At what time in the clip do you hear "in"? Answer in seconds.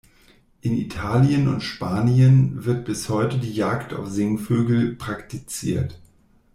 0.61-0.73